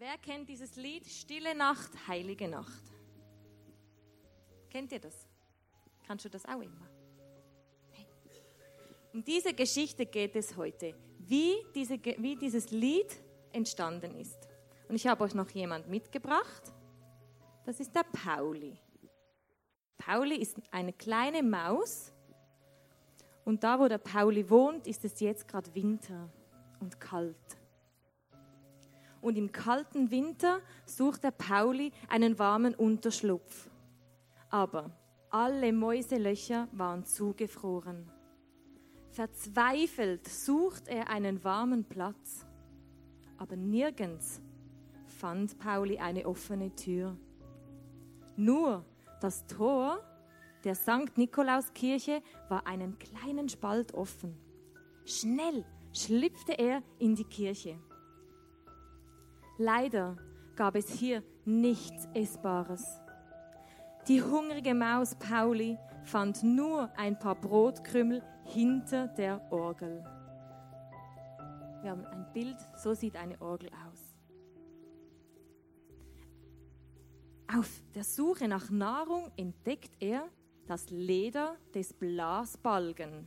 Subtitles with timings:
[0.00, 2.84] Wer kennt dieses Lied Stille Nacht, heilige Nacht?
[4.70, 5.26] Kennt ihr das?
[6.06, 6.88] Kannst du das auch immer?
[9.12, 13.12] Um diese Geschichte geht es heute, wie, diese, wie dieses Lied
[13.50, 14.38] entstanden ist.
[14.88, 16.72] Und ich habe euch noch jemand mitgebracht.
[17.66, 18.78] Das ist der Pauli.
[19.96, 22.12] Pauli ist eine kleine Maus.
[23.44, 26.30] Und da, wo der Pauli wohnt, ist es jetzt gerade Winter
[26.78, 27.57] und kalt.
[29.20, 33.68] Und im kalten Winter sucht der Pauli einen warmen Unterschlupf.
[34.50, 34.90] Aber
[35.30, 38.10] alle Mäuselöcher waren zugefroren.
[39.10, 42.46] Verzweifelt sucht er einen warmen Platz.
[43.36, 44.40] Aber nirgends
[45.06, 47.16] fand Pauli eine offene Tür.
[48.36, 48.84] Nur
[49.20, 50.00] das Tor
[50.64, 51.16] der St.
[51.16, 54.36] Nikolauskirche war einen kleinen Spalt offen.
[55.04, 57.78] Schnell schlüpfte er in die Kirche.
[59.60, 60.16] Leider
[60.54, 63.00] gab es hier nichts Essbares.
[64.06, 70.04] Die hungrige Maus Pauli fand nur ein paar Brotkrümel hinter der Orgel.
[71.82, 74.16] Wir haben ein Bild, so sieht eine Orgel aus.
[77.52, 80.28] Auf der Suche nach Nahrung entdeckt er
[80.66, 83.26] das Leder des Blasbalgen.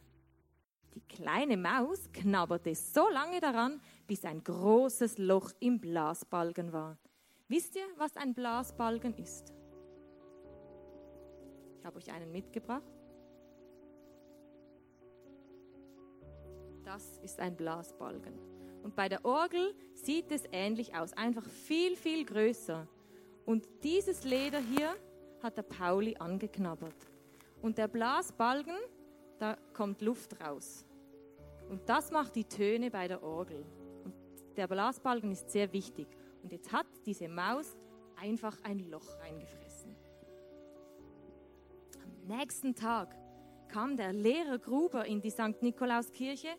[0.93, 6.97] Die kleine Maus knabberte so lange daran, bis ein großes Loch im Blasbalgen war.
[7.47, 9.53] Wisst ihr, was ein Blasbalgen ist?
[11.79, 12.83] Ich habe euch einen mitgebracht.
[16.83, 18.33] Das ist ein Blasbalgen.
[18.83, 22.87] Und bei der Orgel sieht es ähnlich aus, einfach viel, viel größer.
[23.45, 24.95] Und dieses Leder hier
[25.41, 26.95] hat der Pauli angeknabbert.
[27.61, 28.77] Und der Blasbalgen,
[29.39, 30.85] da kommt Luft raus.
[31.69, 33.65] Und das macht die Töne bei der Orgel.
[34.57, 36.07] Der Blasbalgen ist sehr wichtig.
[36.43, 37.77] Und jetzt hat diese Maus
[38.19, 39.95] einfach ein Loch reingefressen.
[42.03, 43.15] Am nächsten Tag
[43.67, 45.61] kam der Lehrer Gruber in die St.
[45.61, 46.49] Nikolauskirche,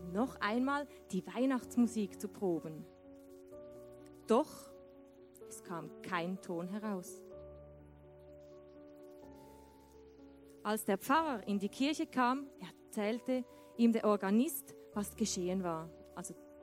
[0.00, 2.84] um noch einmal die Weihnachtsmusik zu proben.
[4.26, 4.72] Doch
[5.48, 7.22] es kam kein Ton heraus.
[10.62, 13.44] Als der Pfarrer in die Kirche kam, erzählte
[13.76, 15.90] ihm der Organist, was geschehen war.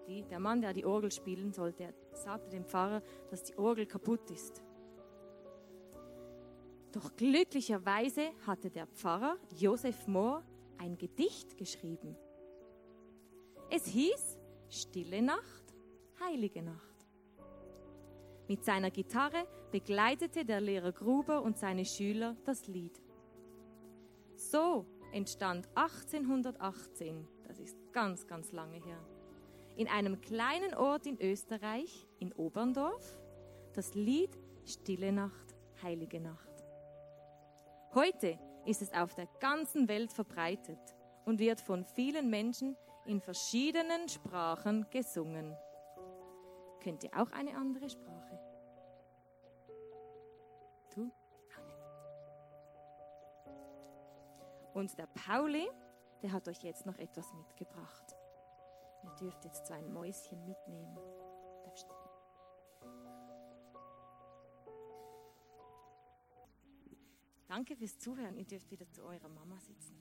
[0.10, 4.32] Die, der Mann, der die Orgel spielen sollte, sagte dem Pfarrer, dass die Orgel kaputt
[4.32, 4.64] ist.
[6.92, 10.44] Doch glücklicherweise hatte der Pfarrer Josef Mohr
[10.80, 12.16] ein Gedicht geschrieben.
[13.70, 15.76] Es hieß Stille Nacht,
[16.20, 17.08] heilige Nacht.
[18.48, 23.00] Mit seiner Gitarre begleitete der Lehrer Gruber und seine Schüler das Lied.
[24.36, 29.00] So entstand 1818, das ist ganz, ganz lange her,
[29.80, 33.18] in einem kleinen Ort in Österreich, in Oberndorf,
[33.74, 36.66] das Lied Stille Nacht, heilige Nacht.
[37.96, 40.82] Heute ist es auf der ganzen Welt verbreitet
[41.24, 42.76] und wird von vielen Menschen
[43.06, 45.56] in verschiedenen Sprachen gesungen.
[46.84, 48.38] Könnt ihr auch eine andere Sprache?
[50.94, 51.10] Du?
[51.56, 53.54] Auch.
[54.74, 55.70] Und der Pauli,
[56.22, 58.19] der hat euch jetzt noch etwas mitgebracht.
[59.04, 60.98] Ihr dürft jetzt so ein Mäuschen mitnehmen.
[67.48, 68.38] Danke fürs Zuhören.
[68.38, 69.96] Ihr dürft wieder zu eurer Mama sitzen.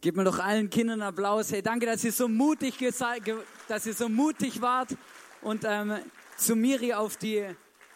[0.00, 1.50] Gebt mir doch allen Kindern einen Applaus.
[1.50, 2.78] Hey, danke, dass ihr so mutig,
[3.68, 4.96] dass ihr so mutig wart
[5.40, 5.98] und ähm,
[6.36, 7.44] zu Miri auf die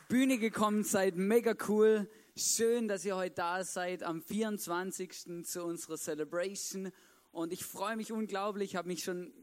[0.08, 1.16] Bühne gekommen seid.
[1.16, 2.08] Mega cool.
[2.34, 5.44] Schön, dass ihr heute da seid am 24.
[5.44, 6.90] zu unserer Celebration.
[7.30, 9.34] Und ich freue mich unglaublich, habe mich schon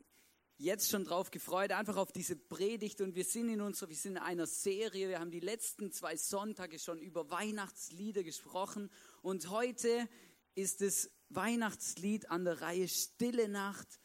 [0.58, 3.00] jetzt schon drauf gefreut, einfach auf diese Predigt.
[3.02, 5.08] Und wir sind in unserer, wir sind in einer Serie.
[5.08, 8.90] Wir haben die letzten zwei Sonntage schon über Weihnachtslieder gesprochen.
[9.22, 10.10] Und heute
[10.56, 14.00] ist es Weihnachtslied an der Reihe Stille Nacht,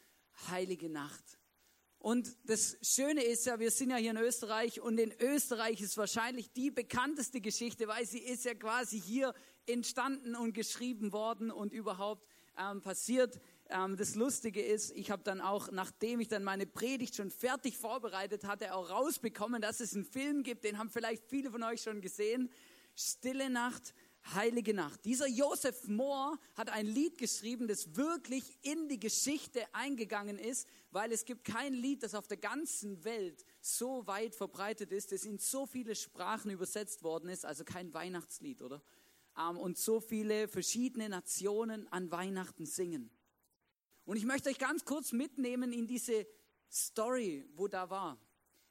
[0.51, 1.39] Heilige Nacht.
[2.05, 5.97] Und das Schöne ist ja, wir sind ja hier in Österreich und in Österreich ist
[5.97, 9.33] wahrscheinlich die bekannteste Geschichte, weil sie ist ja quasi hier
[9.65, 12.29] entstanden und geschrieben worden und überhaupt
[12.59, 13.41] ähm, passiert.
[13.71, 17.79] Ähm, das Lustige ist, ich habe dann auch, nachdem ich dann meine Predigt schon fertig
[17.79, 21.81] vorbereitet hatte, auch rausbekommen, dass es einen Film gibt, den haben vielleicht viele von euch
[21.81, 22.51] schon gesehen.
[22.95, 23.95] Stille Nacht,
[24.33, 25.05] Heilige Nacht.
[25.05, 31.13] Dieser Joseph Mohr hat ein Lied geschrieben, das wirklich in die Geschichte eingegangen ist, weil
[31.13, 35.39] es gibt kein Lied, das auf der ganzen Welt so weit verbreitet ist, das in
[35.39, 38.83] so viele Sprachen übersetzt worden ist, also kein Weihnachtslied, oder?
[39.37, 43.11] Ähm, und so viele verschiedene Nationen an Weihnachten singen.
[44.05, 46.27] Und ich möchte euch ganz kurz mitnehmen in diese
[46.71, 48.19] Story, wo da war.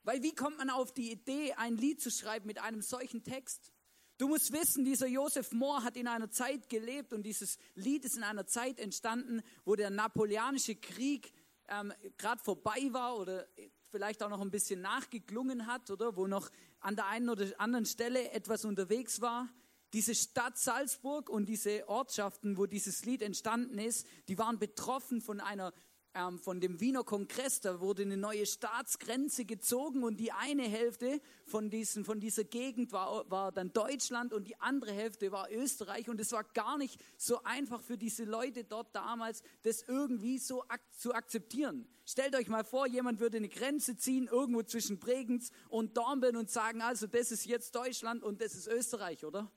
[0.04, 3.73] Weil wie kommt man auf die Idee, ein Lied zu schreiben mit einem solchen Text?
[4.18, 8.16] Du musst wissen, dieser Joseph Moore hat in einer Zeit gelebt und dieses Lied ist
[8.16, 11.34] in einer Zeit entstanden, wo der napoleonische Krieg
[11.68, 13.48] ähm, gerade vorbei war oder
[13.90, 16.50] vielleicht auch noch ein bisschen nachgeklungen hat, oder wo noch
[16.80, 19.50] an der einen oder anderen Stelle etwas unterwegs war.
[19.94, 25.40] Diese Stadt Salzburg und diese Ortschaften, wo dieses Lied entstanden ist, die waren betroffen von
[25.40, 25.74] einer
[26.16, 31.22] ähm, von dem Wiener Kongress, da wurde eine neue Staatsgrenze gezogen und die eine Hälfte
[31.46, 36.10] von, diesen, von dieser Gegend war, war dann Deutschland und die andere Hälfte war Österreich
[36.10, 40.64] und es war gar nicht so einfach für diese Leute dort damals, das irgendwie so
[40.68, 41.88] ak zu akzeptieren.
[42.06, 46.50] Stellt euch mal vor, jemand würde eine Grenze ziehen, irgendwo zwischen Bregenz und Dornbirn und
[46.50, 49.52] sagen, also das ist jetzt Deutschland und das ist Österreich, oder?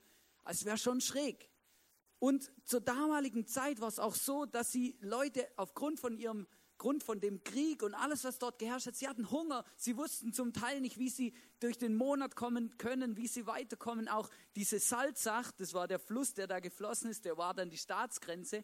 [0.45, 1.49] Es wäre schon schräg.
[2.19, 6.47] Und zur damaligen Zeit war es auch so, dass sie Leute aufgrund von ihrem
[6.77, 9.63] Grund von dem Krieg und alles, was dort geherrscht hat, sie hatten Hunger.
[9.75, 14.07] Sie wussten zum Teil nicht, wie sie durch den Monat kommen können, wie sie weiterkommen.
[14.07, 17.77] Auch diese Salzach, das war der Fluss, der da geflossen ist, der war dann die
[17.77, 18.63] Staatsgrenze.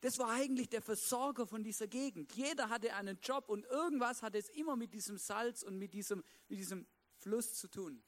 [0.00, 2.32] Das war eigentlich der Versorger von dieser Gegend.
[2.34, 6.24] Jeder hatte einen Job und irgendwas hatte es immer mit diesem Salz und mit diesem,
[6.48, 6.86] mit diesem
[7.18, 8.02] Fluss zu tun.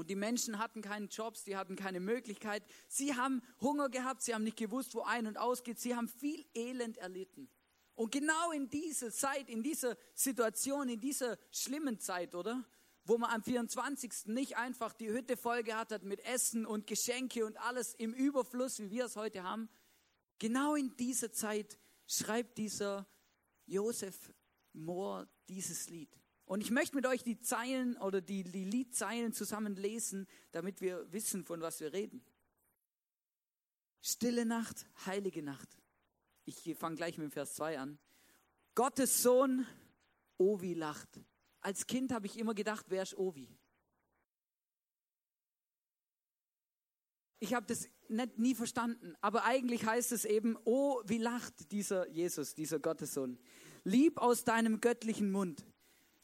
[0.00, 2.64] Und die Menschen hatten keinen Jobs, die hatten keine Möglichkeit.
[2.88, 5.78] Sie haben Hunger gehabt, sie haben nicht gewusst, wo ein und ausgeht.
[5.78, 7.50] Sie haben viel Elend erlitten.
[7.96, 12.64] Und genau in dieser Zeit, in dieser Situation, in dieser schlimmen Zeit, oder?
[13.04, 14.28] Wo man am 24.
[14.28, 18.78] nicht einfach die Hütte voll gehabt hat mit Essen und Geschenke und alles im Überfluss,
[18.78, 19.68] wie wir es heute haben.
[20.38, 23.06] Genau in dieser Zeit schreibt dieser
[23.66, 24.32] Josef
[24.72, 26.18] Mohr dieses Lied.
[26.50, 31.06] Und ich möchte mit euch die Zeilen oder die, die Liedzeilen zusammen lesen, damit wir
[31.12, 32.24] wissen, von was wir reden.
[34.00, 35.68] Stille Nacht, heilige Nacht.
[36.46, 38.00] Ich fange gleich mit dem Vers 2 an.
[38.74, 39.64] Gottes Sohn,
[40.38, 41.20] Ovi lacht.
[41.60, 43.56] Als Kind habe ich immer gedacht, wer ist Ovi?
[47.38, 52.08] Ich habe das nicht, nie verstanden, aber eigentlich heißt es eben, oh, wie lacht dieser
[52.08, 53.38] Jesus, dieser Gottessohn.
[53.84, 55.64] Lieb aus deinem göttlichen Mund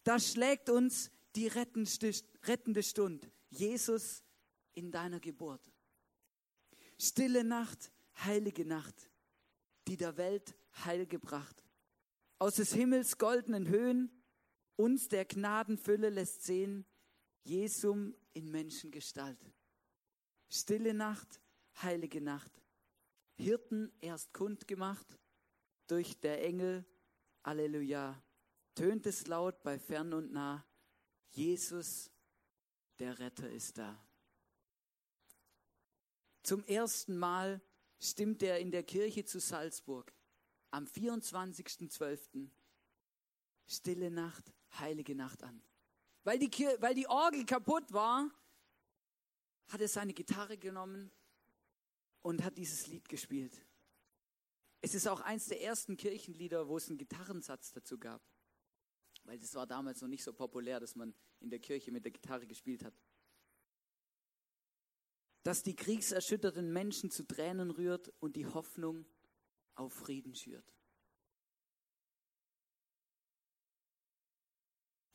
[0.06, 3.28] da schlägt uns die rettende Stund.
[3.50, 4.22] Jesus
[4.74, 5.60] in deiner Geburt.
[6.96, 7.90] Stille Nacht,
[8.24, 9.10] heilige Nacht,
[9.88, 10.54] die der Welt
[10.84, 11.64] Heil gebracht.
[12.38, 14.10] Aus des Himmels goldenen Höhen
[14.76, 16.86] uns der Gnadenfülle lässt sehen,
[17.42, 19.40] Jesum in Menschengestalt.
[20.48, 21.40] Stille Nacht,
[21.82, 22.52] heilige Nacht,
[23.34, 25.18] Hirten erst kundgemacht
[25.88, 26.84] durch der Engel,
[27.42, 28.22] Alleluja
[28.76, 30.64] tönt es laut bei fern und nah,
[31.30, 32.12] Jesus,
[33.00, 34.00] der Retter ist da.
[36.42, 37.60] Zum ersten Mal
[37.98, 40.12] stimmt er in der Kirche zu Salzburg
[40.70, 42.48] am 24.12.
[43.66, 45.60] Stille Nacht, heilige Nacht an.
[46.22, 48.30] Weil die, Kir weil die Orgel kaputt war,
[49.68, 51.10] hat er seine Gitarre genommen
[52.22, 53.66] und hat dieses Lied gespielt.
[54.82, 58.22] Es ist auch eins der ersten Kirchenlieder, wo es einen Gitarrensatz dazu gab
[59.26, 62.12] weil das war damals noch nicht so populär, dass man in der Kirche mit der
[62.12, 62.94] Gitarre gespielt hat.
[65.42, 69.06] Dass die kriegserschütterten Menschen zu Tränen rührt und die Hoffnung
[69.74, 70.72] auf Frieden schürt.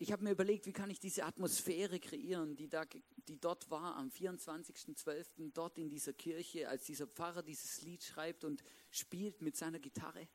[0.01, 2.86] Ich habe mir überlegt, wie kann ich diese Atmosphäre kreieren, die, da,
[3.27, 8.44] die dort war am 24.12., dort in dieser Kirche, als dieser Pfarrer dieses Lied schreibt
[8.44, 10.27] und spielt mit seiner Gitarre.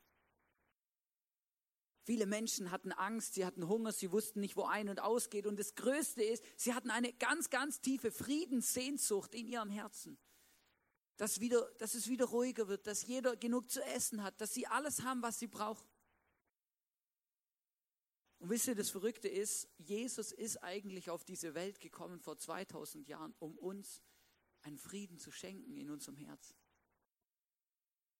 [2.07, 5.45] Viele Menschen hatten Angst, sie hatten Hunger, sie wussten nicht, wo ein und ausgeht.
[5.45, 10.17] Und das Größte ist, sie hatten eine ganz, ganz tiefe Friedenssehnsucht in ihrem Herzen.
[11.17, 14.67] Dass, wieder, dass es wieder ruhiger wird, dass jeder genug zu essen hat, dass sie
[14.67, 15.85] alles haben, was sie brauchen.
[18.39, 23.05] Und wisst ihr, das Verrückte ist, Jesus ist eigentlich auf diese Welt gekommen vor 2000
[23.09, 24.01] Jahren, um uns
[24.61, 26.55] einen Frieden zu schenken in unserem Herz.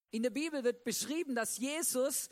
[0.09, 2.29] In der Bibel wird beschrieben, dass Jesus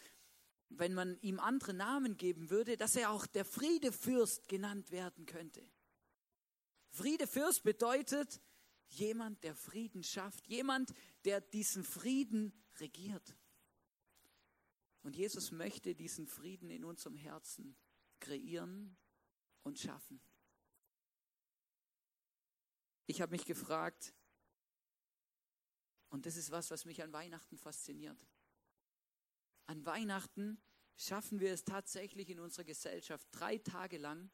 [0.70, 5.68] wenn man ihm andere Namen geben würde, dass er auch der Friedefürst genannt werden könnte.
[6.90, 8.42] Friedefürst bedeutet
[8.90, 10.94] jemand, der Frieden schafft, jemand,
[11.26, 13.36] der diesen Frieden regiert.
[15.04, 17.76] Und Jesus möchte diesen Frieden in unserem Herzen
[18.20, 18.98] kreieren
[19.64, 20.20] und schaffen.
[23.06, 24.16] Ich habe mich gefragt,
[26.10, 28.18] und das ist was, was mich an Weihnachten fasziniert.
[29.68, 30.62] An Weihnachten
[30.96, 34.30] schaffen wir es tatsächlich in unserer Gesellschaft drei Tage lang,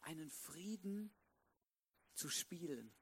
[0.00, 1.14] einen Frieden
[2.14, 2.94] zu spielen.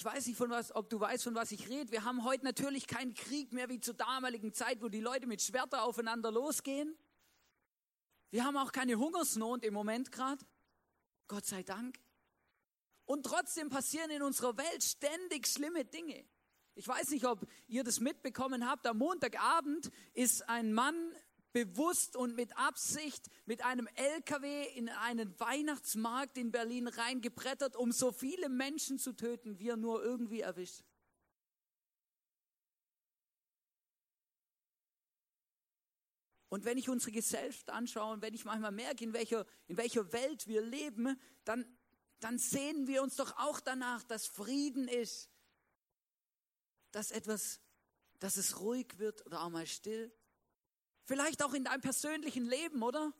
[0.00, 1.92] ich weiß nicht, von was, ob du weißt, von was ich rede.
[1.92, 5.42] Wir haben heute natürlich keinen Krieg mehr wie zur damaligen Zeit, wo die Leute mit
[5.42, 6.96] Schwerter aufeinander losgehen.
[8.30, 10.42] Wir haben auch keine Hungersnot im Moment gerade.
[11.28, 12.00] Gott sei Dank.
[13.10, 16.24] Und trotzdem passieren in unserer Welt ständig schlimme Dinge.
[16.76, 18.86] Ich weiß nicht, ob ihr das mitbekommen habt.
[18.86, 20.94] Am Montagabend ist ein Mann
[21.52, 28.12] bewusst und mit Absicht mit einem LKW in einen Weihnachtsmarkt in Berlin reingebrettert, um so
[28.12, 30.84] viele Menschen zu töten, wie er nur irgendwie erwischt.
[36.48, 40.12] Und wenn ich unsere Gesellschaft anschaue und wenn ich manchmal merke, in welcher, in welcher
[40.12, 41.64] Welt wir leben, dann,
[42.20, 45.30] dann sehen wir uns doch auch danach, dass Frieden ist,
[46.92, 47.60] dass etwas,
[48.18, 50.12] dass es ruhig wird oder auch mal still.
[51.04, 53.12] Vielleicht auch in deinem persönlichen Leben, oder?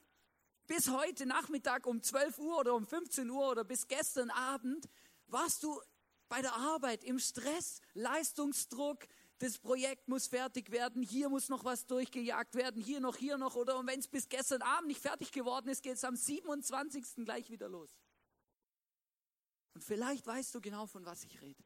[0.66, 4.88] Bis heute Nachmittag um 12 Uhr oder um 15 Uhr oder bis gestern Abend
[5.26, 5.80] warst du
[6.28, 9.07] bei der Arbeit im Stress, Leistungsdruck,
[9.38, 13.57] das Projekt muss fertig werden, hier muss noch was durchgejagt werden, hier noch, hier noch,
[13.57, 17.25] oder und wenn es bis gestern Abend nicht fertig geworden ist, geht es am 27.
[17.25, 17.90] gleich wieder los.
[19.81, 21.65] Und vielleicht weißt du genau, von was ich rede.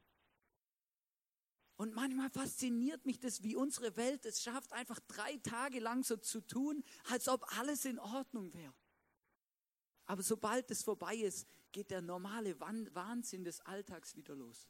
[1.75, 6.15] Und manchmal fasziniert mich das, wie unsere Welt es schafft, einfach drei Tage lang so
[6.15, 8.73] zu tun, als ob alles in Ordnung wäre.
[10.05, 14.69] Aber sobald es vorbei ist, geht der normale Wahnsinn des Alltags wieder los.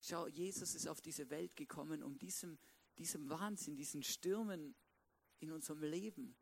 [0.00, 2.58] Schau, Jesus ist auf diese Welt gekommen, um diesem,
[2.98, 4.74] diesem Wahnsinn, diesen Stürmen
[5.38, 6.34] in unserem Leben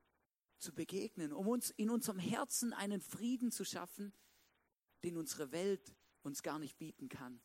[0.57, 4.15] zu begegnen, um uns in unserem Herzen einen Frieden zu schaffen,
[5.05, 7.41] den unsere Welt uns gar nicht bieten kann.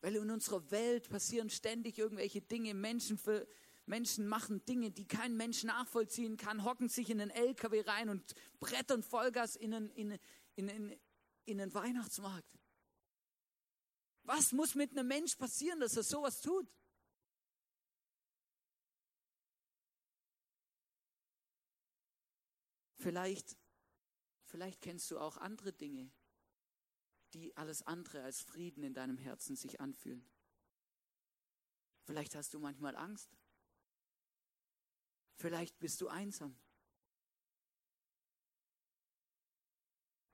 [0.00, 2.74] Weil in unserer Welt passieren ständig irgendwelche Dinge.
[2.74, 3.48] Menschen, für,
[3.86, 8.34] Menschen machen Dinge, die kein Mensch nachvollziehen kann, hocken sich in einen LKW rein und
[8.60, 10.18] brettern Vollgas in einen, in,
[10.54, 11.00] in, in,
[11.46, 12.58] in einen Weihnachtsmarkt.
[14.22, 16.68] Was muss mit einem Mensch passieren, dass er sowas tut?
[22.98, 23.56] Vielleicht,
[24.48, 26.10] vielleicht kennst du auch andere Dinge,
[27.34, 30.26] die alles andere als Frieden in deinem Herzen sich anfühlen.
[32.04, 33.30] Vielleicht hast du manchmal Angst.
[35.36, 36.58] Vielleicht bist du einsam.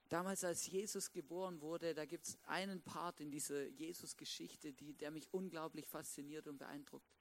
[0.09, 5.11] Damals, als Jesus geboren wurde, da gibt es einen Part in dieser Jesus-Geschichte, die, der
[5.11, 7.13] mich unglaublich fasziniert und beeindruckt.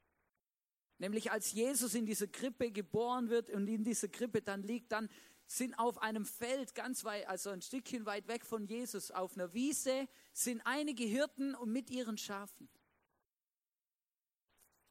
[0.98, 5.08] Nämlich als Jesus in dieser Krippe geboren wird und in dieser Krippe dann liegt, dann
[5.46, 9.52] sind auf einem Feld ganz weit, also ein Stückchen weit weg von Jesus, auf einer
[9.52, 12.68] Wiese, sind einige Hirten und mit ihren Schafen.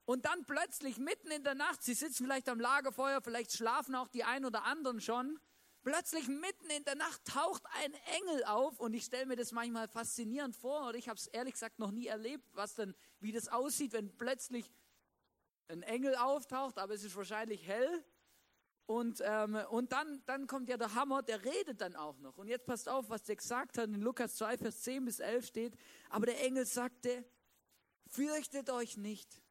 [0.05, 4.09] Und dann plötzlich mitten in der Nacht, sie sitzen vielleicht am Lagerfeuer, vielleicht schlafen auch
[4.09, 5.39] die ein oder anderen schon,
[5.81, 9.87] plötzlich mitten in der Nacht taucht ein Engel auf und ich stelle mir das manchmal
[9.87, 13.47] faszinierend vor oder ich habe es ehrlich gesagt noch nie erlebt, was dann, wie das
[13.47, 14.69] aussieht, wenn plötzlich
[15.69, 18.03] ein Engel auftaucht, aber es ist wahrscheinlich hell
[18.85, 22.37] und, ähm, und dann, dann kommt ja der Hammer, der redet dann auch noch.
[22.37, 23.87] Und jetzt passt auf, was der gesagt hat.
[23.87, 25.77] In Lukas 2, Vers 10 bis 11 steht.
[26.09, 27.23] Aber der Engel sagte,
[28.07, 29.41] fürchtet euch nicht.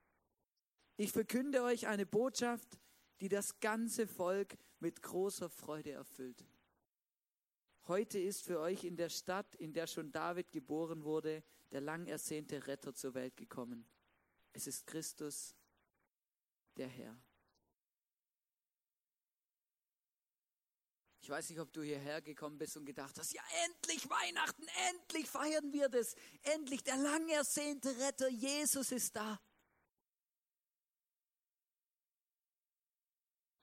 [0.96, 2.78] Ich verkünde euch eine Botschaft,
[3.20, 6.44] die das ganze Volk mit großer Freude erfüllt.
[7.88, 12.06] Heute ist für euch in der Stadt, in der schon David geboren wurde, der lang
[12.06, 13.86] ersehnte Retter zur Welt gekommen.
[14.52, 15.56] Es ist Christus,
[16.76, 17.16] der Herr.
[21.22, 25.30] Ich weiß nicht, ob du hierher gekommen bist und gedacht hast, ja endlich Weihnachten, endlich
[25.30, 29.40] feiern wir das, endlich der lang ersehnte Retter Jesus ist da.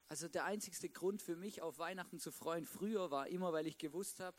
[0.07, 3.77] Also der einzigste Grund für mich auf Weihnachten zu freuen früher war immer, weil ich
[3.77, 4.37] gewusst habe,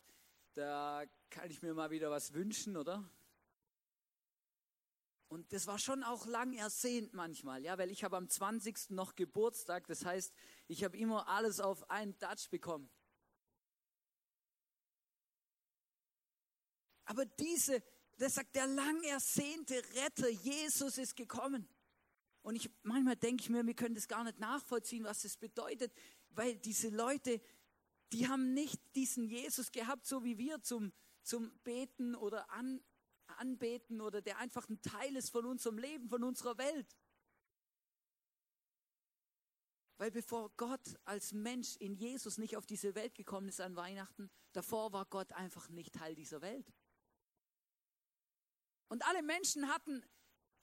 [0.54, 3.06] da kann ich mir mal wieder was wünschen, oder?
[5.28, 8.90] Und das war schon auch lang ersehnt manchmal, ja, weil ich habe am 20.
[8.90, 10.32] noch Geburtstag, das heißt,
[10.68, 12.90] ich habe immer alles auf einen Touch bekommen.
[17.10, 17.82] Aber diese,
[18.18, 21.68] das sagt, der lang ersehnte Retter, Jesus ist gekommen.
[22.42, 25.92] Und ich, manchmal denke ich mir, wir können das gar nicht nachvollziehen, was das bedeutet,
[26.28, 27.40] weil diese Leute,
[28.12, 30.92] die haben nicht diesen Jesus gehabt, so wie wir zum,
[31.24, 32.80] zum Beten oder an,
[33.38, 36.96] Anbeten oder der einfach ein Teil ist von unserem Leben, von unserer Welt.
[39.96, 44.30] Weil bevor Gott als Mensch in Jesus nicht auf diese Welt gekommen ist an Weihnachten,
[44.52, 46.72] davor war Gott einfach nicht Teil dieser Welt.
[48.90, 50.04] Und alle Menschen hatten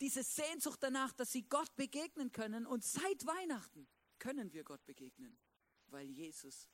[0.01, 2.65] diese Sehnsucht danach, dass sie Gott begegnen können.
[2.67, 3.87] Und seit Weihnachten
[4.19, 5.39] können wir Gott begegnen,
[5.87, 6.67] weil Jesus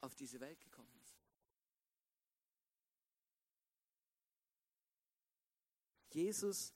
[0.00, 1.18] auf diese Welt gekommen ist.
[6.10, 6.72] Jesus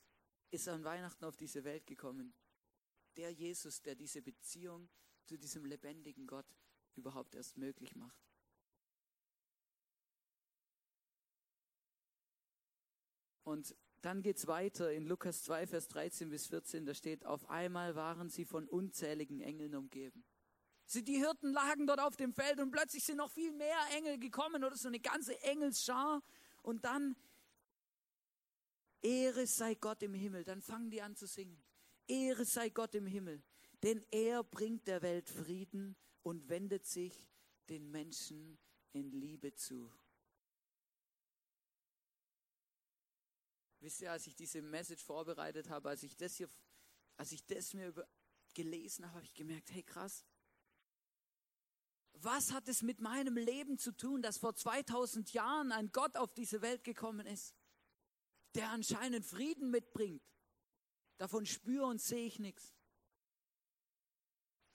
[0.50, 2.34] ist an Weihnachten auf diese Welt gekommen.
[3.16, 4.90] Der Jesus, der diese Beziehung
[5.26, 6.56] zu diesem lebendigen Gott
[6.96, 8.18] überhaupt erst möglich macht.
[13.44, 16.86] Und dann geht es weiter in Lukas 2, Vers 13 bis 14.
[16.86, 20.24] Da steht, auf einmal waren sie von unzähligen Engeln umgeben.
[20.94, 24.64] Die Hirten lagen dort auf dem Feld und plötzlich sind noch viel mehr Engel gekommen
[24.64, 26.22] oder so eine ganze Engelsschar.
[26.62, 27.14] Und dann,
[29.02, 30.44] Ehre sei Gott im Himmel.
[30.44, 31.62] Dann fangen die an zu singen.
[32.06, 33.42] Ehre sei Gott im Himmel.
[33.82, 37.26] Denn er bringt der Welt Frieden und wendet sich
[37.68, 38.58] den Menschen
[38.92, 39.92] in Liebe zu.
[43.80, 46.50] Wisst ihr, als ich diese Message vorbereitet habe, als ich das hier,
[47.16, 48.08] als ich das mir über,
[48.54, 50.24] gelesen habe, habe ich gemerkt, hey krass,
[52.14, 56.34] was hat es mit meinem Leben zu tun, dass vor 2000 Jahren ein Gott auf
[56.34, 57.54] diese Welt gekommen ist,
[58.54, 60.22] der anscheinend Frieden mitbringt?
[61.18, 62.74] Davon spüre und sehe ich nichts.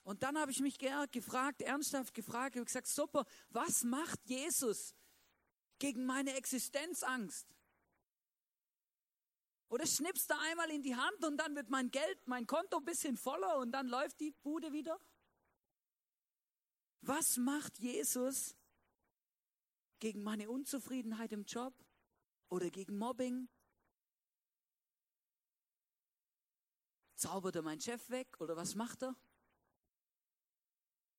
[0.02, 4.94] Und dann habe ich mich gefragt, ernsthaft gefragt, ich habe gesagt, super, was macht Jesus
[5.78, 7.53] gegen meine Existenzangst?
[9.74, 12.84] Oder schnippst du einmal in die Hand und dann wird mein Geld, mein Konto ein
[12.84, 15.00] bisschen voller und dann läuft die Bude wieder?
[17.00, 18.54] Was macht Jesus
[19.98, 21.74] gegen meine Unzufriedenheit im Job
[22.50, 23.48] oder gegen Mobbing?
[27.16, 29.16] Zaubert er meinen Chef weg oder was macht er?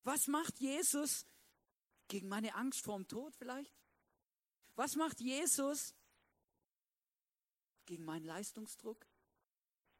[0.02, 1.26] Was macht Jesus
[2.08, 3.76] gegen meine Angst vor dem Tod vielleicht?
[4.76, 5.94] Was macht Jesus
[7.86, 9.06] gegen meinen Leistungsdruck,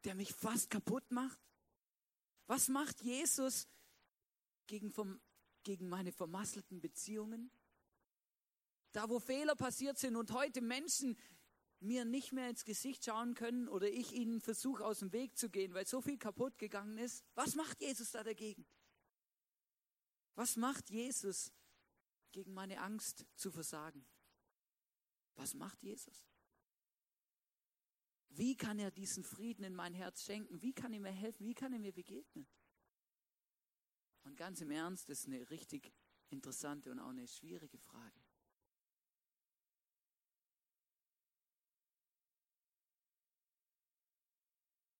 [0.03, 1.39] der mich fast kaputt macht?
[2.45, 3.67] Was macht Jesus
[4.67, 5.19] gegen vom
[5.63, 7.51] gegen meine vermasselten Beziehungen?
[8.93, 11.17] Da, wo Fehler passiert sind und heute Menschen
[11.79, 15.49] mir nicht mehr ins Gesicht schauen können oder ich ihnen versuche, aus dem Weg zu
[15.49, 17.23] gehen, weil so viel kaputt gegangen ist.
[17.35, 18.65] Was macht Jesus da dagegen?
[20.35, 21.51] Was macht Jesus
[22.31, 24.07] gegen meine Angst zu versagen?
[25.35, 26.25] Was macht Jesus?
[28.29, 30.61] Wie kann er diesen Frieden in mein Herz schenken?
[30.61, 31.45] Wie kann er mir helfen?
[31.45, 32.47] Wie kann er mir begegnen?
[34.23, 35.93] Und ganz im Ernst, das ist eine richtig
[36.29, 38.21] interessante und auch eine schwierige Frage.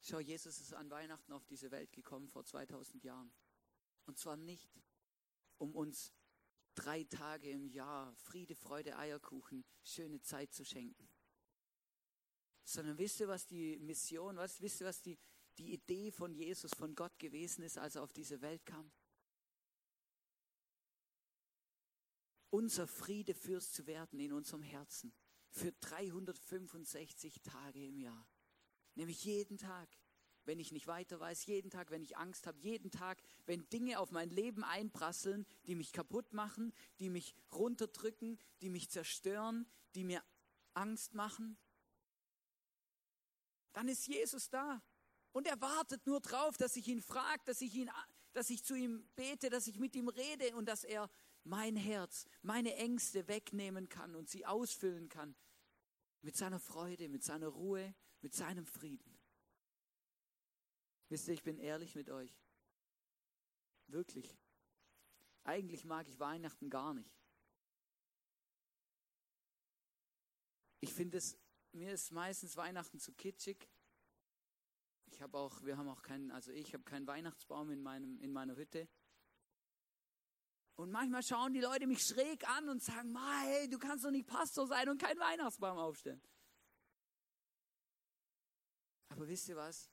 [0.09, 3.29] Schau, Jesus ist an Weihnachten auf diese Welt gekommen vor 2000 Jahren.
[4.05, 4.71] Und zwar nicht,
[5.57, 6.13] um uns
[6.75, 11.09] drei Tage im Jahr Friede, Freude, Eierkuchen, schöne Zeit zu schenken.
[12.67, 15.17] Sondern wisst ihr, was die Mission, was, wisst ihr, was die,
[15.57, 18.91] die Idee von Jesus, von Gott gewesen ist, als er auf diese Welt kam?
[22.49, 25.13] unser Friedefürst zu werden in unserem Herzen
[25.51, 28.27] für 365 Tage im Jahr.
[28.95, 29.89] Nämlich jeden Tag,
[30.45, 33.99] wenn ich nicht weiter weiß, jeden Tag, wenn ich Angst habe, jeden Tag, wenn Dinge
[33.99, 40.03] auf mein Leben einprasseln, die mich kaputt machen, die mich runterdrücken, die mich zerstören, die
[40.03, 40.23] mir
[40.73, 41.57] Angst machen,
[43.77, 44.81] dann ist Jesus da.
[45.33, 47.91] Und er wartet nur drauf, dass ich ihn frage, dass ich ihn,
[48.33, 51.07] dass ich zu ihm bete, dass ich mit ihm rede und dass er
[51.43, 55.35] mein Herz, meine Ängste wegnehmen kann und sie ausfüllen kann
[56.21, 59.15] mit seiner Freude, mit seiner Ruhe, mit seinem Frieden.
[61.09, 62.35] Wisst ihr, ich bin ehrlich mit euch.
[63.85, 64.39] Wirklich.
[65.43, 67.15] Eigentlich mag ich Weihnachten gar nicht.
[70.79, 71.37] Ich finde es,
[71.77, 73.69] mir ist meistens Weihnachten zu kitschig.
[75.05, 78.33] Ich habe auch, wir haben auch keinen, also ich habe keinen Weihnachtsbaum in meinem, in
[78.33, 78.89] meiner Hütte.
[80.75, 84.27] Und manchmal schauen die Leute mich schräg an und sagen, hey, du kannst doch nicht
[84.27, 86.21] Pastor sein und keinen Weihnachtsbaum aufstellen.
[89.09, 89.89] Aber wisst ihr was?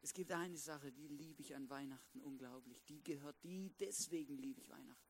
[0.00, 2.84] Es gibt eine Sache, die liebe ich an Weihnachten unglaublich.
[2.86, 5.08] Die gehört, die, deswegen liebe ich Weihnachten.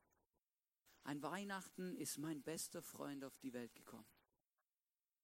[1.05, 4.07] Ein Weihnachten ist mein bester Freund auf die Welt gekommen.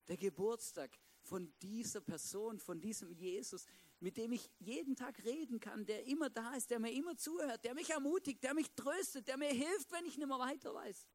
[0.08, 3.66] Der Geburtstag von dieser Person, von diesem Jesus,
[4.00, 7.64] mit dem ich jeden Tag reden kann, der immer da ist, der mir immer zuhört,
[7.64, 11.08] der mich ermutigt, der mich tröstet, der mir hilft, wenn ich nicht mehr weiter weiß.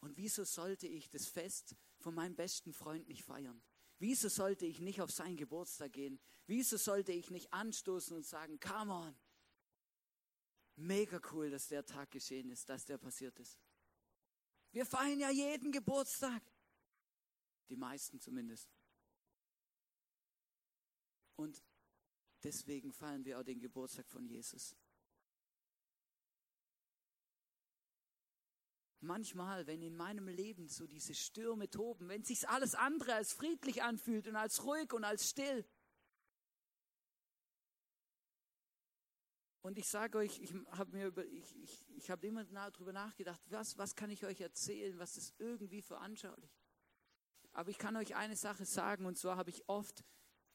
[0.00, 3.62] Und wieso sollte ich das Fest von meinem besten Freund nicht feiern?
[3.98, 6.18] Wieso sollte ich nicht auf seinen Geburtstag gehen?
[6.46, 9.16] Wieso sollte ich nicht anstoßen und sagen, come on,
[10.76, 13.58] mega cool, dass der Tag geschehen ist, dass der passiert ist.
[14.72, 16.42] Wir feiern ja jeden Geburtstag.
[17.68, 18.68] Die meisten zumindest.
[21.36, 21.62] Und
[22.42, 24.76] deswegen feiern wir auch den Geburtstag von Jesus.
[29.02, 33.82] manchmal, wenn in meinem Leben so diese Stürme toben, wenn sich alles andere als friedlich
[33.82, 35.64] anfühlt und als ruhig und als still.
[39.62, 43.40] Und ich sage euch, ich habe mir über, ich, ich, ich habe immer darüber nachgedacht,
[43.48, 46.60] was, was kann ich euch erzählen, was ist irgendwie veranschaulicht.
[47.52, 50.04] Aber ich kann euch eine Sache sagen, und zwar habe ich oft,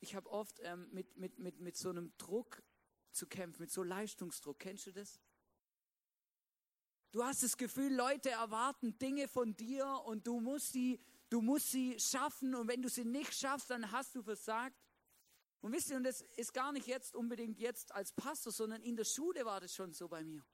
[0.02, 2.62] ich habe oft ähm, mit, mit, mit, mit so einem Druck
[3.12, 4.60] zu kämpfen, mit so Leistungsdruck.
[4.60, 5.22] Kennst du das?
[7.12, 11.72] Du hast das Gefühl, Leute erwarten Dinge von dir und du musst sie, du musst
[11.72, 14.76] sie schaffen und wenn du sie nicht schaffst, dann hast du versagt.
[15.62, 18.96] Und wisst ihr, und das ist gar nicht jetzt unbedingt jetzt als Pastor, sondern in
[18.96, 20.46] der Schule war das schon so bei mir.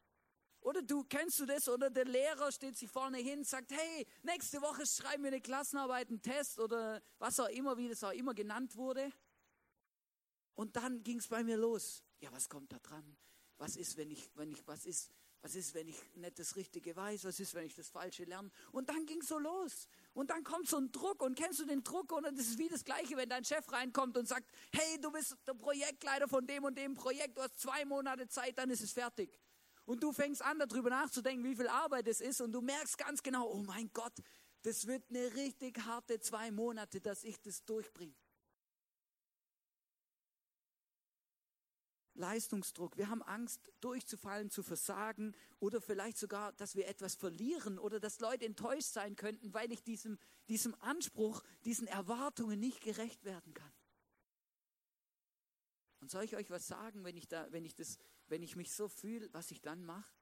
[0.61, 1.67] Oder du kennst du das?
[1.67, 6.07] Oder der Lehrer steht sich vorne hin, sagt, hey, nächste Woche schreiben wir eine Klassenarbeit,
[6.09, 9.11] einen Test oder was auch immer, wie das auch immer genannt wurde.
[10.55, 12.03] Und dann ging es bei mir los.
[12.19, 13.17] Ja, was kommt da dran?
[13.57, 15.11] Was ist, wenn ich, wenn ich, was ist,
[15.43, 17.25] was ist, wenn ich nicht das Richtige weiß?
[17.25, 18.49] Was ist, wenn ich das Falsche lerne?
[18.71, 19.89] Und dann ging es so los.
[20.13, 21.21] Und dann kommt so ein Druck.
[21.21, 22.13] Und kennst du den Druck?
[22.13, 25.35] Und das ist wie das Gleiche, wenn dein Chef reinkommt und sagt, hey, du bist
[25.45, 27.37] der Projektleiter von dem und dem Projekt.
[27.37, 29.37] Du hast zwei Monate Zeit, dann ist es fertig.
[29.83, 32.39] Und du fängst an, darüber nachzudenken, wie viel Arbeit es ist.
[32.39, 34.13] Und du merkst ganz genau, oh mein Gott,
[34.61, 38.15] das wird eine richtig harte zwei Monate, dass ich das durchbringe.
[42.15, 42.97] Leistungsdruck.
[42.97, 48.19] Wir haben Angst, durchzufallen, zu versagen oder vielleicht sogar, dass wir etwas verlieren oder dass
[48.19, 53.71] Leute enttäuscht sein könnten, weil ich diesem, diesem Anspruch, diesen Erwartungen nicht gerecht werden kann.
[56.01, 57.97] Und soll ich euch was sagen, wenn ich, da, wenn ich, das,
[58.27, 60.13] wenn ich mich so fühle, was ich dann mache?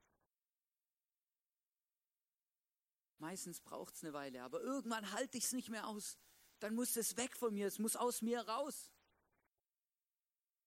[3.17, 6.17] Meistens braucht es eine Weile, aber irgendwann halte ich es nicht mehr aus.
[6.59, 8.91] Dann muss es weg von mir, es muss aus mir raus.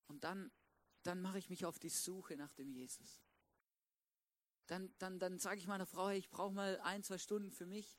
[0.09, 0.53] Und dann
[1.07, 3.23] dann mache ich mich auf die Suche nach dem Jesus.
[4.67, 7.67] Dann, dann, dann sage ich meiner Frau, hey, ich brauche mal ein, zwei Stunden für
[7.67, 7.99] mich.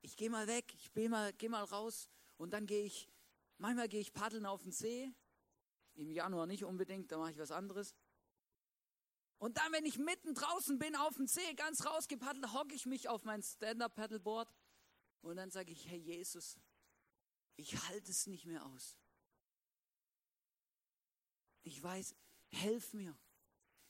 [0.00, 3.08] Ich gehe mal weg, ich gehe mal, geh mal raus und dann gehe ich,
[3.58, 5.12] manchmal gehe ich paddeln auf den See.
[5.94, 7.94] Im Januar nicht unbedingt, da mache ich was anderes.
[9.38, 13.08] Und dann, wenn ich mitten draußen bin auf dem See, ganz rausgepaddelt, hocke ich mich
[13.08, 14.50] auf mein Stand-Up-Paddleboard
[15.20, 16.58] und dann sage ich, hey Jesus,
[17.56, 18.96] ich halte es nicht mehr aus.
[21.66, 22.14] Ich weiß,
[22.52, 23.18] helf mir.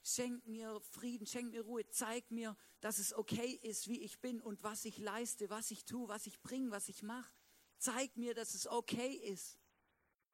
[0.03, 4.41] Schenk mir Frieden, schenk mir Ruhe, zeig mir, dass es okay ist, wie ich bin
[4.41, 7.31] und was ich leiste, was ich tue, was ich bringe, was ich mache.
[7.77, 9.59] Zeig mir, dass es okay ist.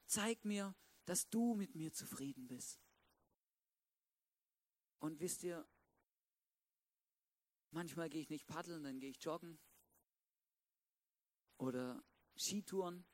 [0.06, 0.72] Zeig mir,
[1.04, 2.80] dass du mit mir zufrieden bist.
[5.00, 5.68] Und wisst ihr,
[7.72, 9.58] manchmal gehe ich nicht paddeln, dann gehe ich joggen
[11.56, 12.04] oder
[12.36, 13.04] Skitouren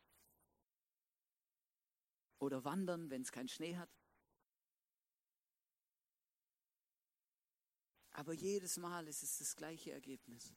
[2.39, 3.89] oder wandern, wenn es keinen Schnee hat.
[8.19, 10.53] Aber jedes Mal ist es das gleiche Ergebnis.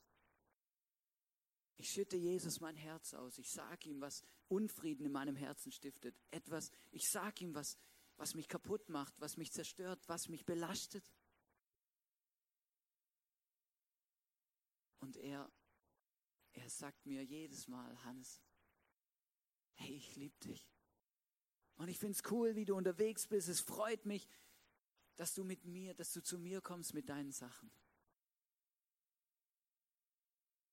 [1.76, 3.38] Ich schütte Jesus mein Herz aus.
[3.38, 6.20] Ich sage ihm, was Unfrieden in meinem Herzen stiftet.
[6.32, 7.78] Etwas, ich sage ihm, was,
[8.18, 11.08] was mich kaputt macht, was mich zerstört, was mich belastet.
[15.00, 15.48] Und er,
[16.54, 18.42] er sagt mir jedes Mal, Hannes,
[19.76, 20.68] hey, ich liebe dich.
[21.76, 23.50] Und ich finde es cool, wie du unterwegs bist.
[23.50, 24.28] Es freut mich
[25.22, 27.70] dass du mit mir, dass du zu mir kommst mit deinen Sachen.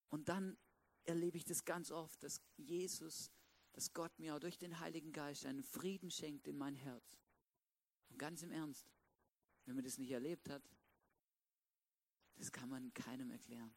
[0.09, 0.57] Und dann
[1.05, 3.31] erlebe ich das ganz oft, dass Jesus,
[3.73, 7.19] dass Gott mir auch durch den Heiligen Geist einen Frieden schenkt in mein Herz.
[8.09, 8.91] Und ganz im Ernst,
[9.67, 10.63] wenn man das nicht erlebt hat,
[12.37, 13.75] das kann man keinem erklären.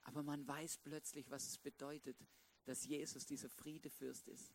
[0.00, 2.16] Aber man weiß plötzlich, was es bedeutet,
[2.64, 4.54] dass Jesus dieser Friedefürst ist.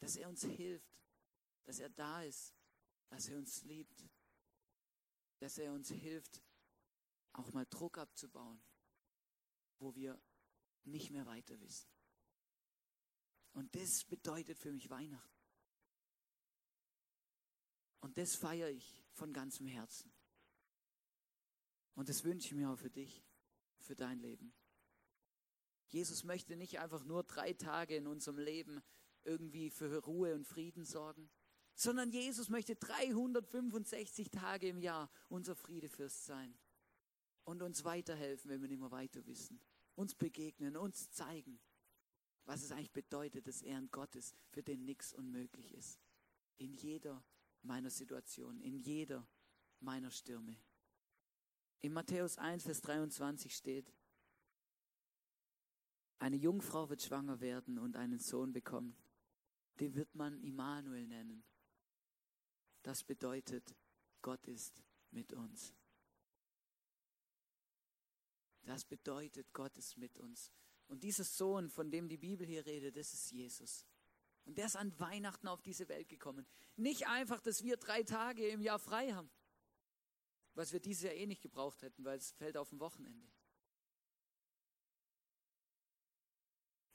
[0.00, 0.98] Dass er uns hilft,
[1.64, 2.54] dass er da ist,
[3.08, 4.08] dass er uns liebt,
[5.38, 6.42] dass er uns hilft,
[7.32, 8.62] auch mal Druck abzubauen,
[9.78, 10.20] wo wir
[10.84, 11.88] nicht mehr weiter wissen.
[13.52, 15.34] Und das bedeutet für mich Weihnachten.
[18.00, 20.12] Und das feiere ich von ganzem Herzen.
[21.94, 23.24] Und das wünsche ich mir auch für dich,
[23.78, 24.52] für dein Leben.
[25.88, 28.82] Jesus möchte nicht einfach nur drei Tage in unserem Leben
[29.22, 31.30] irgendwie für Ruhe und Frieden sorgen,
[31.74, 36.56] sondern Jesus möchte 365 Tage im Jahr unser Friedefürst sein
[37.44, 39.60] und uns weiterhelfen, wenn wir nicht mehr weiter wissen,
[39.94, 41.60] uns begegnen, uns zeigen,
[42.44, 46.00] was es eigentlich bedeutet, dass er ein Gott ist, für den nichts unmöglich ist.
[46.58, 47.24] In jeder
[47.62, 49.26] meiner Situation, in jeder
[49.80, 50.56] meiner Stürme.
[51.80, 53.92] In Matthäus 1, Vers 23 steht,
[56.18, 58.96] eine Jungfrau wird schwanger werden und einen Sohn bekommen.
[59.80, 61.44] Den wird man Immanuel nennen.
[62.84, 63.74] Das bedeutet,
[64.20, 65.74] Gott ist mit uns.
[68.62, 70.52] Das bedeutet, Gott ist mit uns.
[70.86, 73.86] Und dieser Sohn, von dem die Bibel hier redet, das ist Jesus.
[74.44, 76.46] Und der ist an Weihnachten auf diese Welt gekommen.
[76.76, 79.30] Nicht einfach, dass wir drei Tage im Jahr frei haben,
[80.52, 83.26] was wir dieses Jahr eh nicht gebraucht hätten, weil es fällt auf ein Wochenende.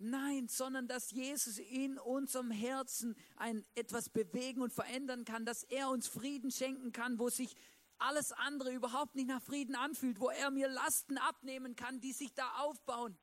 [0.01, 5.89] Nein, sondern dass Jesus in unserem Herzen ein, etwas bewegen und verändern kann, dass er
[5.89, 7.53] uns Frieden schenken kann, wo sich
[7.97, 12.33] alles andere überhaupt nicht nach Frieden anfühlt, wo er mir Lasten abnehmen kann, die sich
[12.33, 13.17] da aufbauen,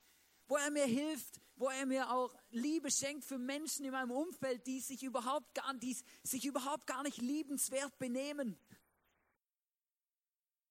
[0.49, 4.67] wo er mir hilft, wo er mir auch Liebe schenkt für Menschen in meinem Umfeld,
[4.67, 8.59] die sich überhaupt gar, die sich überhaupt gar nicht liebenswert benehmen.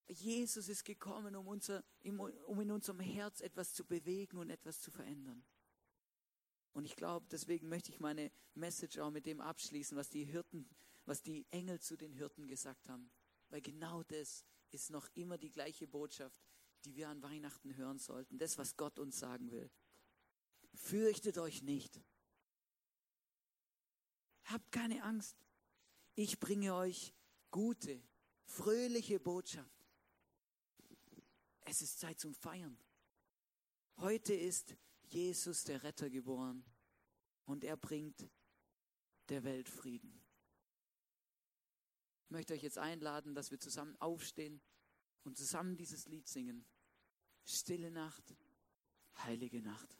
[0.07, 4.91] Jesus ist gekommen, um, unser, um in unserem Herz etwas zu bewegen und etwas zu
[4.91, 5.43] verändern.
[6.75, 10.67] Und ich glaube, deswegen möchte ich meine Message auch mit dem abschließen, was die Hirten,
[11.05, 13.09] was die Engel zu den Hirten gesagt haben.
[13.47, 16.43] Weil genau das ist noch immer die gleiche Botschaft,
[16.83, 18.37] die wir an Weihnachten hören sollten.
[18.37, 19.71] Das, was Gott uns sagen will.
[20.73, 22.01] Fürchtet euch nicht.
[24.43, 25.37] Habt keine Angst.
[26.13, 27.13] Ich bringe euch
[27.51, 28.03] gute,
[28.43, 29.87] fröhliche Botschaft.
[31.61, 32.77] Es ist Zeit zum Feiern.
[33.95, 34.75] Heute ist
[35.09, 36.63] Jesus, der Retter, geboren
[37.45, 38.29] und er bringt
[39.29, 40.21] der Welt Frieden.
[42.25, 44.61] Ich möchte euch jetzt einladen, dass wir zusammen aufstehen
[45.23, 46.65] und zusammen dieses Lied singen.
[47.45, 48.35] Stille Nacht,
[49.17, 49.97] heilige Nacht.